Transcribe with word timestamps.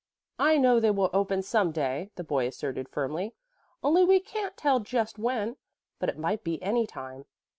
"I 0.39 0.57
know 0.57 0.79
they 0.79 0.89
will 0.89 1.11
open 1.13 1.43
some 1.43 1.71
day," 1.71 2.09
the 2.15 2.23
boy 2.23 2.47
asserted 2.47 2.89
firmly, 2.89 3.35
"only 3.83 4.03
we 4.03 4.19
can't 4.19 4.57
tell 4.57 4.79
just 4.79 5.19
when; 5.19 5.57
but 5.99 6.09
it 6.09 6.17
might 6.17 6.43
be 6.43 6.59
any 6.63 6.87
time. 6.87 7.25